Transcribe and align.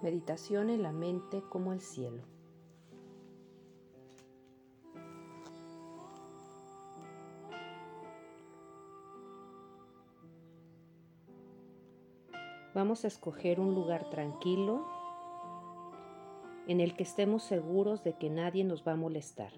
Meditación 0.00 0.70
en 0.70 0.84
la 0.84 0.92
mente 0.92 1.42
como 1.48 1.72
el 1.72 1.80
cielo. 1.80 2.22
Vamos 12.74 13.04
a 13.04 13.08
escoger 13.08 13.58
un 13.58 13.74
lugar 13.74 14.08
tranquilo 14.08 14.86
en 16.68 16.80
el 16.80 16.94
que 16.94 17.02
estemos 17.02 17.42
seguros 17.42 18.04
de 18.04 18.12
que 18.12 18.30
nadie 18.30 18.62
nos 18.62 18.86
va 18.86 18.92
a 18.92 18.96
molestar. 18.96 19.52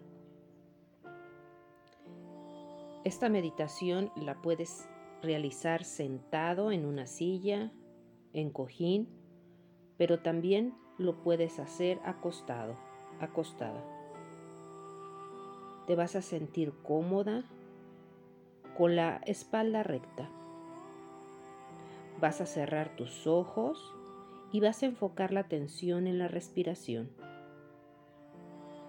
Esta 3.05 3.29
meditación 3.29 4.11
la 4.17 4.41
puedes 4.41 4.89
realizar 5.21 5.85
sentado 5.85 6.73
en 6.73 6.87
una 6.87 7.07
silla, 7.07 7.73
en 8.33 8.51
cojín 8.51 9.20
pero 10.01 10.21
también 10.21 10.73
lo 10.97 11.17
puedes 11.17 11.59
hacer 11.59 12.01
acostado, 12.07 12.75
acostada. 13.21 13.85
Te 15.87 15.95
vas 15.95 16.17
a 16.17 16.23
sentir 16.23 16.73
cómoda 16.83 17.45
con 18.79 18.97
la 18.97 19.21
espalda 19.27 19.83
recta. 19.83 20.31
Vas 22.19 22.41
a 22.41 22.47
cerrar 22.47 22.97
tus 22.97 23.27
ojos 23.27 23.95
y 24.53 24.61
vas 24.61 24.83
a 24.83 24.87
enfocar 24.87 25.35
la 25.35 25.41
atención 25.41 26.07
en 26.07 26.19
la 26.19 26.29
respiración. 26.29 27.11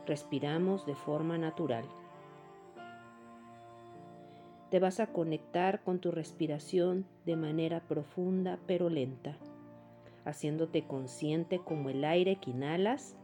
Respiramos 0.07 0.85
de 0.85 0.95
forma 0.95 1.37
natural. 1.37 1.83
Te 4.69 4.79
vas 4.79 5.01
a 5.01 5.07
conectar 5.07 5.83
con 5.83 5.99
tu 5.99 6.09
respiración 6.09 7.05
de 7.25 7.35
manera 7.35 7.81
profunda 7.81 8.59
pero 8.65 8.89
lenta 8.89 9.35
haciéndote 10.25 10.83
consciente 10.83 11.59
como 11.59 11.89
el 11.89 12.03
aire 12.03 12.37
que 12.37 12.51
inhalas 12.51 13.15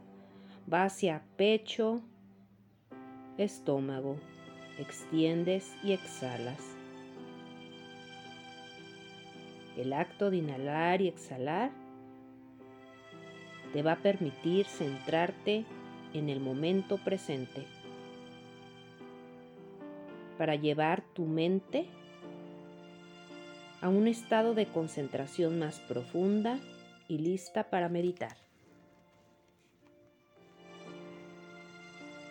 va 0.72 0.84
hacia 0.84 1.22
pecho, 1.36 2.02
estómago, 3.36 4.16
extiendes 4.78 5.72
y 5.82 5.92
exhalas. 5.92 6.76
El 9.76 9.92
acto 9.92 10.30
de 10.30 10.38
inhalar 10.38 11.00
y 11.00 11.08
exhalar 11.08 11.70
te 13.72 13.82
va 13.82 13.92
a 13.92 14.02
permitir 14.02 14.66
centrarte 14.66 15.64
en 16.14 16.28
el 16.28 16.40
momento 16.40 16.98
presente 16.98 17.64
para 20.36 20.54
llevar 20.54 21.02
tu 21.14 21.26
mente 21.26 21.86
a 23.80 23.88
un 23.88 24.08
estado 24.08 24.54
de 24.54 24.66
concentración 24.66 25.58
más 25.58 25.80
profunda 25.80 26.58
y 27.08 27.18
lista 27.18 27.70
para 27.70 27.88
meditar. 27.88 28.36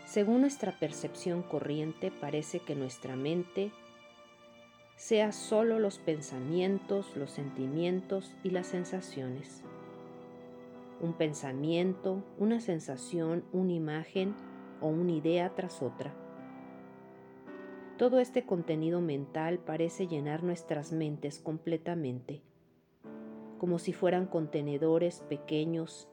Según 0.05 0.41
nuestra 0.41 0.79
percepción 0.79 1.43
corriente, 1.43 2.11
parece 2.11 2.59
que 2.59 2.75
nuestra 2.75 3.15
mente 3.15 3.71
sea 4.95 5.31
solo 5.31 5.79
los 5.79 5.99
pensamientos, 5.99 7.15
los 7.15 7.31
sentimientos 7.31 8.33
y 8.43 8.51
las 8.51 8.67
sensaciones. 8.67 9.63
Un 11.01 11.13
pensamiento, 11.13 12.23
una 12.39 12.61
sensación, 12.61 13.43
una 13.51 13.73
imagen 13.73 14.33
o 14.79 14.87
una 14.87 15.11
idea 15.11 15.53
tras 15.55 15.81
otra. 15.81 16.13
Todo 17.97 18.19
este 18.19 18.45
contenido 18.45 19.01
mental 19.01 19.59
parece 19.59 20.07
llenar 20.07 20.43
nuestras 20.43 20.91
mentes 20.91 21.39
completamente 21.39 22.41
como 23.57 23.79
si 23.79 23.93
fueran 23.93 24.25
contenedores 24.25 25.21
pequeños 25.21 26.07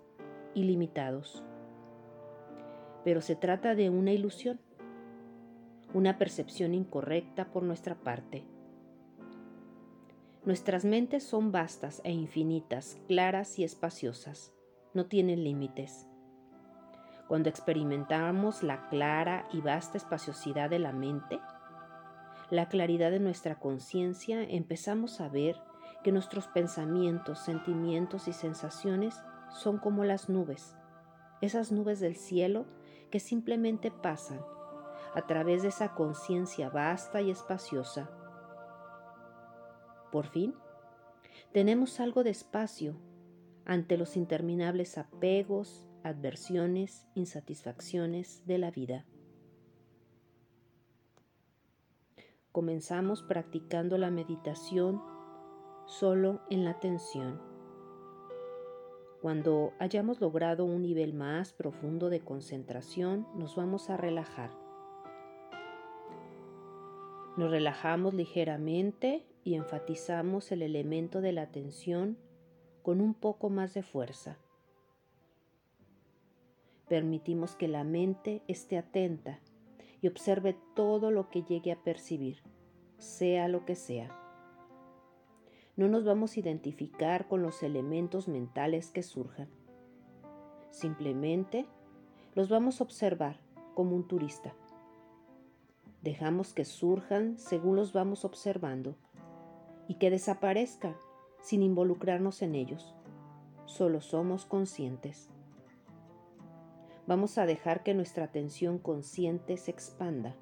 y 0.54 0.64
limitados. 0.64 1.42
Pero 3.05 3.20
se 3.20 3.36
trata 3.36 3.74
de 3.74 3.90
una 3.90 4.12
ilusión, 4.12 4.60
una 5.92 6.18
percepción 6.18 6.74
incorrecta 6.74 7.50
por 7.52 7.62
nuestra 7.62 7.94
parte. 7.94 8.44
Nuestras 10.44 10.84
mentes 10.84 11.22
son 11.22 11.52
vastas 11.52 12.00
e 12.04 12.12
infinitas, 12.12 12.98
claras 13.08 13.58
y 13.58 13.64
espaciosas, 13.64 14.52
no 14.92 15.06
tienen 15.06 15.42
límites. 15.42 16.06
Cuando 17.28 17.48
experimentamos 17.48 18.62
la 18.62 18.88
clara 18.88 19.48
y 19.52 19.60
vasta 19.60 19.96
espaciosidad 19.96 20.68
de 20.68 20.78
la 20.78 20.92
mente, 20.92 21.40
la 22.50 22.68
claridad 22.68 23.10
de 23.10 23.20
nuestra 23.20 23.58
conciencia, 23.58 24.42
empezamos 24.42 25.20
a 25.22 25.28
ver 25.30 25.56
que 26.04 26.12
nuestros 26.12 26.46
pensamientos, 26.46 27.40
sentimientos 27.40 28.28
y 28.28 28.32
sensaciones 28.32 29.16
son 29.50 29.78
como 29.78 30.04
las 30.04 30.28
nubes, 30.28 30.76
esas 31.40 31.72
nubes 31.72 31.98
del 31.98 32.14
cielo 32.14 32.66
que 33.10 33.18
simplemente 33.18 33.90
pasan 33.90 34.40
a 35.14 35.26
través 35.26 35.62
de 35.62 35.68
esa 35.68 35.94
conciencia 35.94 36.68
vasta 36.68 37.22
y 37.22 37.30
espaciosa. 37.30 38.10
Por 40.12 40.26
fin, 40.26 40.54
tenemos 41.52 41.98
algo 42.00 42.22
de 42.22 42.30
espacio 42.30 42.96
ante 43.64 43.96
los 43.96 44.16
interminables 44.16 44.98
apegos, 44.98 45.88
adversiones, 46.02 47.06
insatisfacciones 47.14 48.46
de 48.46 48.58
la 48.58 48.70
vida. 48.70 49.06
Comenzamos 52.52 53.22
practicando 53.22 53.96
la 53.96 54.10
meditación 54.10 55.14
solo 55.86 56.40
en 56.50 56.64
la 56.64 56.70
atención. 56.70 57.40
Cuando 59.20 59.72
hayamos 59.78 60.20
logrado 60.20 60.64
un 60.64 60.83
nivel 60.83 61.14
más 61.14 61.52
profundo 61.52 62.11
de 62.11 62.20
concentración, 62.20 63.27
nos 63.34 63.56
vamos 63.56 63.90
a 63.90 63.96
relajar. 63.96 64.50
Nos 67.36 67.50
relajamos 67.50 68.14
ligeramente 68.14 69.27
y 69.42 69.55
enfatizamos 69.55 70.52
el 70.52 70.62
elemento 70.62 71.20
de 71.20 71.33
la 71.33 71.42
atención 71.42 72.18
con 72.83 73.01
un 73.01 73.14
poco 73.14 73.48
más 73.51 73.74
de 73.74 73.83
fuerza. 73.83 74.39
Permitimos 76.89 77.56
que 77.56 77.66
la 77.66 77.83
mente 77.83 78.42
esté 78.46 78.77
atenta 78.77 79.40
y 80.02 80.08
observe 80.08 80.55
todo 80.74 81.11
lo 81.11 81.30
que 81.30 81.42
llegue 81.42 81.72
a 81.72 81.83
percibir, 81.83 82.42
sea 82.98 83.48
lo 83.48 83.64
que 83.64 83.74
sea 83.74 84.23
no 85.77 85.89
nos 85.89 86.05
vamos 86.05 86.36
a 86.36 86.40
identificar 86.40 87.27
con 87.27 87.42
los 87.42 87.62
elementos 87.62 88.29
mentales 88.29 88.90
que 88.90 89.02
surjan. 89.02 89.48
Simplemente 90.70 91.67
los 92.35 92.48
vamos 92.48 92.80
a 92.80 92.85
observar 92.85 93.40
como 93.74 93.96
un 93.96 94.07
turista. 94.07 94.55
Dejamos 96.02 96.52
que 96.52 96.64
surjan 96.64 97.39
según 97.39 97.77
los 97.77 97.92
vamos 97.92 98.24
observando 98.24 98.95
y 99.89 99.95
que 99.95 100.11
desaparezcan 100.11 100.95
sin 101.42 101.63
involucrarnos 101.63 102.42
en 102.42 102.55
ellos. 102.55 102.95
Solo 103.64 104.01
somos 104.01 104.45
conscientes. 104.46 105.29
Vamos 107.07 107.36
a 107.36 107.46
dejar 107.46 107.83
que 107.83 107.95
nuestra 107.95 108.24
atención 108.24 108.79
consciente 108.79 109.57
se 109.57 109.73
expanda 109.73 110.36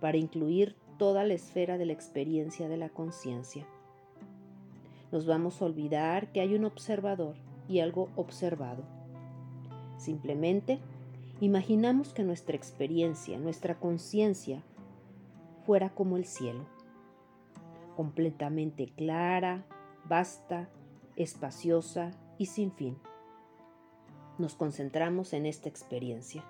para 0.00 0.18
incluir 0.18 0.76
toda 0.98 1.24
la 1.24 1.34
esfera 1.34 1.78
de 1.78 1.86
la 1.86 1.92
experiencia 1.92 2.68
de 2.68 2.76
la 2.76 2.88
conciencia 2.88 3.66
nos 5.12 5.26
vamos 5.26 5.60
a 5.60 5.66
olvidar 5.66 6.32
que 6.32 6.40
hay 6.40 6.54
un 6.54 6.64
observador 6.64 7.36
y 7.68 7.80
algo 7.80 8.08
observado. 8.16 8.82
Simplemente 9.98 10.80
imaginamos 11.40 12.14
que 12.14 12.24
nuestra 12.24 12.56
experiencia, 12.56 13.38
nuestra 13.38 13.78
conciencia, 13.78 14.64
fuera 15.66 15.90
como 15.90 16.16
el 16.16 16.24
cielo, 16.24 16.66
completamente 17.94 18.86
clara, 18.86 19.64
vasta, 20.08 20.68
espaciosa 21.14 22.10
y 22.38 22.46
sin 22.46 22.72
fin. 22.72 22.96
Nos 24.38 24.54
concentramos 24.54 25.34
en 25.34 25.44
esta 25.44 25.68
experiencia. 25.68 26.42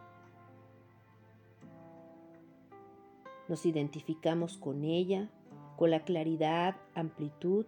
Nos 3.49 3.67
identificamos 3.67 4.57
con 4.57 4.85
ella, 4.85 5.29
con 5.77 5.91
la 5.91 6.05
claridad, 6.05 6.77
amplitud 6.95 7.67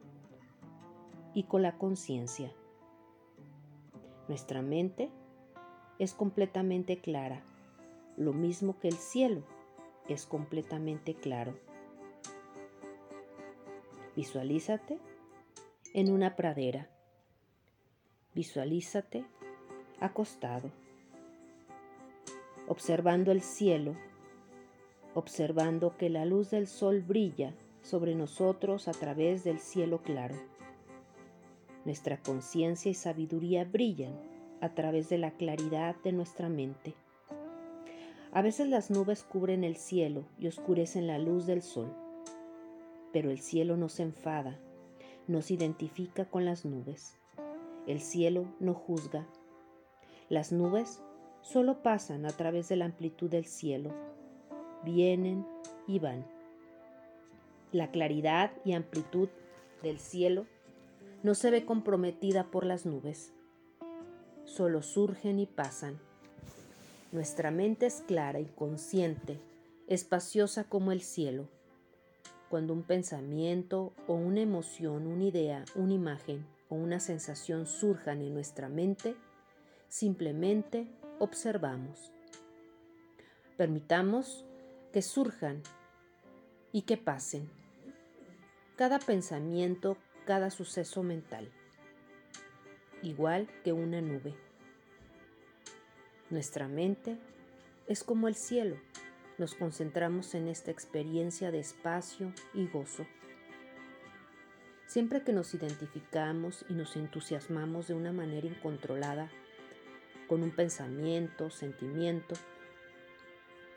y 1.34 1.44
con 1.44 1.62
la 1.62 1.76
conciencia. 1.76 2.52
Nuestra 4.28 4.62
mente 4.62 5.10
es 5.98 6.14
completamente 6.14 6.98
clara, 6.98 7.42
lo 8.16 8.32
mismo 8.32 8.78
que 8.78 8.88
el 8.88 8.94
cielo 8.94 9.42
es 10.08 10.26
completamente 10.26 11.14
claro. 11.14 11.54
Visualízate 14.16 14.98
en 15.92 16.12
una 16.12 16.36
pradera. 16.36 16.88
Visualízate 18.34 19.24
acostado, 20.00 20.70
observando 22.68 23.30
el 23.32 23.42
cielo, 23.42 23.94
observando 25.14 25.96
que 25.96 26.10
la 26.10 26.24
luz 26.24 26.50
del 26.50 26.66
sol 26.66 27.00
brilla 27.00 27.54
sobre 27.82 28.14
nosotros 28.14 28.88
a 28.88 28.92
través 28.92 29.44
del 29.44 29.60
cielo 29.60 30.02
claro 30.02 30.34
nuestra 31.84 32.16
conciencia 32.16 32.90
y 32.90 32.94
sabiduría 32.94 33.64
brillan 33.64 34.14
a 34.60 34.74
través 34.74 35.08
de 35.08 35.18
la 35.18 35.32
claridad 35.32 35.96
de 36.02 36.12
nuestra 36.12 36.48
mente. 36.48 36.94
A 38.32 38.42
veces 38.42 38.68
las 38.68 38.90
nubes 38.90 39.22
cubren 39.22 39.62
el 39.62 39.76
cielo 39.76 40.24
y 40.38 40.48
oscurecen 40.48 41.06
la 41.06 41.18
luz 41.18 41.46
del 41.46 41.62
sol, 41.62 41.94
pero 43.12 43.30
el 43.30 43.40
cielo 43.40 43.76
no 43.76 43.88
se 43.88 44.02
enfada, 44.02 44.58
no 45.28 45.40
se 45.40 45.54
identifica 45.54 46.24
con 46.24 46.44
las 46.44 46.64
nubes. 46.64 47.16
El 47.86 48.00
cielo 48.00 48.46
no 48.58 48.74
juzga. 48.74 49.26
Las 50.28 50.50
nubes 50.50 51.00
solo 51.42 51.82
pasan 51.82 52.26
a 52.26 52.30
través 52.30 52.68
de 52.68 52.76
la 52.76 52.86
amplitud 52.86 53.30
del 53.30 53.44
cielo, 53.44 53.92
vienen 54.82 55.46
y 55.86 55.98
van. 55.98 56.26
La 57.70 57.90
claridad 57.90 58.50
y 58.64 58.72
amplitud 58.72 59.28
del 59.82 59.98
cielo 59.98 60.46
no 61.24 61.34
se 61.34 61.50
ve 61.50 61.64
comprometida 61.64 62.50
por 62.50 62.66
las 62.66 62.84
nubes, 62.84 63.32
solo 64.44 64.82
surgen 64.82 65.38
y 65.38 65.46
pasan. 65.46 65.98
Nuestra 67.12 67.50
mente 67.50 67.86
es 67.86 68.02
clara 68.06 68.40
y 68.40 68.44
consciente, 68.44 69.40
espaciosa 69.86 70.64
como 70.64 70.92
el 70.92 71.00
cielo. 71.00 71.48
Cuando 72.50 72.74
un 72.74 72.82
pensamiento 72.82 73.94
o 74.06 74.12
una 74.12 74.42
emoción, 74.42 75.06
una 75.06 75.24
idea, 75.24 75.64
una 75.74 75.94
imagen 75.94 76.46
o 76.68 76.74
una 76.74 77.00
sensación 77.00 77.66
surjan 77.66 78.20
en 78.20 78.34
nuestra 78.34 78.68
mente, 78.68 79.16
simplemente 79.88 80.86
observamos. 81.20 82.12
Permitamos 83.56 84.44
que 84.92 85.00
surjan 85.00 85.62
y 86.70 86.82
que 86.82 86.98
pasen. 86.98 87.48
Cada 88.76 88.98
pensamiento, 88.98 89.96
cada 90.24 90.50
suceso 90.50 91.02
mental, 91.02 91.50
igual 93.02 93.48
que 93.62 93.72
una 93.72 94.00
nube. 94.00 94.34
Nuestra 96.30 96.68
mente 96.68 97.18
es 97.86 98.02
como 98.02 98.28
el 98.28 98.34
cielo. 98.34 98.76
Nos 99.36 99.54
concentramos 99.54 100.34
en 100.34 100.48
esta 100.48 100.70
experiencia 100.70 101.50
de 101.50 101.60
espacio 101.60 102.32
y 102.54 102.66
gozo. 102.66 103.06
Siempre 104.86 105.22
que 105.22 105.32
nos 105.32 105.52
identificamos 105.54 106.64
y 106.68 106.74
nos 106.74 106.96
entusiasmamos 106.96 107.88
de 107.88 107.94
una 107.94 108.12
manera 108.12 108.46
incontrolada, 108.46 109.30
con 110.28 110.42
un 110.42 110.50
pensamiento, 110.50 111.50
sentimiento, 111.50 112.34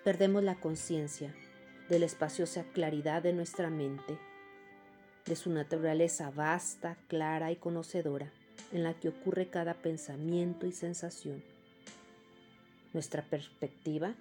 perdemos 0.03 0.43
la 0.43 0.55
conciencia 0.55 1.33
de 1.89 2.00
la 2.00 2.05
espaciosa 2.05 2.63
claridad 2.73 3.21
de 3.21 3.33
nuestra 3.33 3.69
mente, 3.69 4.17
de 5.27 5.35
su 5.35 5.51
naturaleza 5.51 6.31
vasta, 6.31 6.97
clara 7.07 7.51
y 7.51 7.57
conocedora, 7.57 8.31
en 8.71 8.83
la 8.83 8.94
que 8.94 9.09
ocurre 9.09 9.50
cada 9.50 9.74
pensamiento 9.75 10.65
y 10.65 10.71
sensación. 10.71 11.44
Nuestra 12.94 13.21
perspectiva 13.21 14.15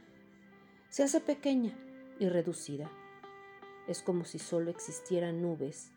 se 0.91 1.05
hace 1.05 1.21
pequeña 1.21 1.73
y 2.19 2.29
reducida. 2.29 2.91
Es 3.87 4.03
como 4.03 4.25
si 4.25 4.39
solo 4.39 4.71
existieran 4.71 5.41
nubes 5.41 5.93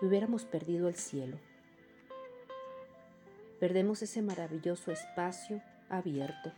y 0.00 0.06
hubiéramos 0.06 0.44
perdido 0.44 0.88
el 0.88 0.94
cielo. 0.94 1.38
Perdemos 3.58 4.02
ese 4.02 4.22
maravilloso 4.22 4.92
espacio 4.92 5.60
abierto. 5.88 6.52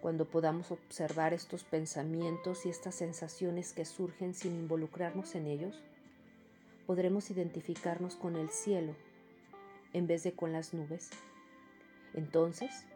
Cuando 0.00 0.24
podamos 0.24 0.70
observar 0.70 1.34
estos 1.34 1.64
pensamientos 1.64 2.64
y 2.64 2.70
estas 2.70 2.94
sensaciones 2.94 3.72
que 3.72 3.84
surgen 3.84 4.34
sin 4.34 4.54
involucrarnos 4.54 5.34
en 5.34 5.46
ellos, 5.46 5.82
podremos 6.86 7.30
identificarnos 7.30 8.16
con 8.16 8.36
el 8.36 8.50
cielo 8.50 8.94
en 9.92 10.06
vez 10.06 10.22
de 10.22 10.32
con 10.32 10.52
las 10.52 10.72
nubes. 10.72 11.10
Entonces, 12.14 12.86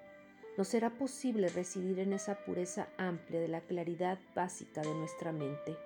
nos 0.57 0.69
será 0.69 0.91
posible 0.91 1.49
residir 1.49 1.99
en 1.99 2.13
esa 2.13 2.37
pureza 2.45 2.89
amplia 2.97 3.41
de 3.41 3.49
la 3.49 3.61
claridad 3.61 4.19
básica 4.35 4.81
de 4.81 4.95
nuestra 4.95 5.33
mente 5.33 5.77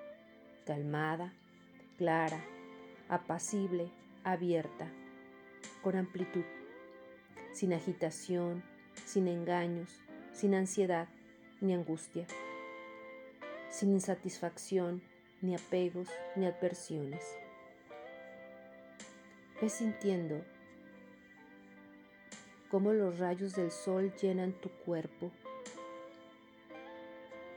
calmada, 0.69 1.33
clara, 1.97 2.45
apacible, 3.09 3.91
abierta, 4.23 4.87
con 5.83 5.97
amplitud, 5.97 6.45
sin 7.55 7.73
agitación, 7.73 8.63
sin 9.07 9.29
engaños, 9.29 10.03
sin 10.39 10.55
ansiedad 10.55 11.09
ni 11.61 11.75
angustia, 11.75 12.25
sin 13.71 13.91
insatisfacción, 13.91 15.03
ni 15.43 15.57
apegos, 15.57 16.07
ni 16.37 16.47
adversiones. 16.47 17.25
Ve 19.61 19.69
sintiendo 19.69 20.45
cómo 22.71 22.93
los 22.93 23.19
rayos 23.19 23.57
del 23.57 23.73
sol 23.73 24.15
llenan 24.23 24.53
tu 24.53 24.69
cuerpo, 24.69 25.33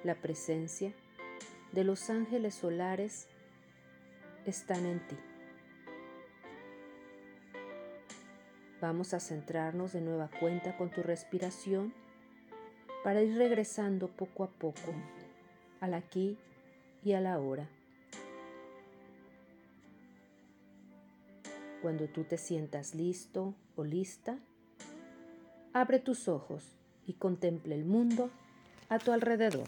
la 0.04 0.16
presencia 0.16 0.92
de 1.74 1.84
los 1.84 2.10
ángeles 2.10 2.56
solares 2.56 3.28
están 4.48 4.88
en 4.88 5.08
ti. 5.08 5.18
Vamos 8.82 9.14
a 9.14 9.20
centrarnos 9.20 9.94
de 9.94 10.02
nueva 10.02 10.32
cuenta 10.40 10.76
con 10.78 10.90
tu 10.90 11.04
respiración 11.04 12.01
para 13.04 13.22
ir 13.22 13.38
regresando 13.38 14.08
poco 14.08 14.44
a 14.44 14.50
poco 14.50 14.94
al 15.80 15.94
aquí 15.94 16.38
y 17.04 17.14
a 17.14 17.22
la 17.22 17.40
hora. 17.40 17.68
Cuando 21.82 22.08
tú 22.08 22.24
te 22.24 22.38
sientas 22.38 22.94
listo 22.94 23.56
o 23.76 23.84
lista, 23.84 24.38
abre 25.74 26.00
tus 26.00 26.28
ojos 26.28 26.64
y 27.08 27.14
contempla 27.14 27.74
el 27.74 27.86
mundo 27.86 28.30
a 28.90 29.00
tu 29.00 29.12
alrededor. 29.12 29.68